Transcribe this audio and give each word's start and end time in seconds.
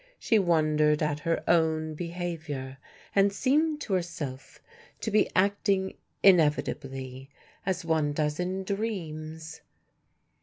She 0.17 0.39
wondered 0.39 1.03
at 1.03 1.19
her 1.19 1.43
own 1.47 1.93
behaviour, 1.93 2.79
and 3.13 3.31
seemed 3.31 3.81
to 3.81 3.93
herself 3.93 4.59
to 5.01 5.11
be 5.11 5.29
acting 5.35 5.95
inevitably, 6.23 7.29
as 7.67 7.85
one 7.85 8.11
does 8.11 8.39
in 8.39 8.63
dreams. 8.63 9.61